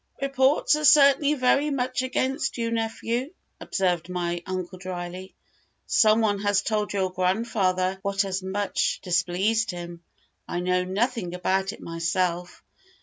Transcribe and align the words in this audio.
"Reports 0.19 0.75
are 0.75 0.83
certainly 0.83 1.35
very 1.35 1.69
much 1.69 2.01
against 2.01 2.57
you, 2.57 2.71
nephew," 2.71 3.31
observed 3.59 4.09
my 4.09 4.41
uncle 4.47 4.79
dryly. 4.79 5.35
"Some 5.85 6.21
one 6.21 6.39
has 6.39 6.63
told 6.63 6.91
your 6.91 7.11
grandfather 7.11 7.99
what 8.01 8.23
has 8.23 8.41
much 8.41 8.99
displeased 9.03 9.69
him. 9.69 10.01
I 10.47 10.59
know 10.59 10.83
nothing 10.83 11.35
about 11.35 11.71
it 11.71 11.81
myself." 11.81 12.63